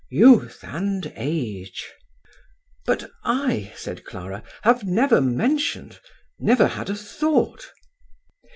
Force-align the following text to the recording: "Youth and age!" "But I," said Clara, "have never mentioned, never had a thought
"Youth 0.25 0.61
and 0.63 1.13
age!" 1.15 1.87
"But 2.87 3.11
I," 3.23 3.71
said 3.75 4.03
Clara, 4.03 4.41
"have 4.63 4.83
never 4.83 5.21
mentioned, 5.21 5.99
never 6.39 6.65
had 6.69 6.89
a 6.89 6.95
thought 6.95 7.71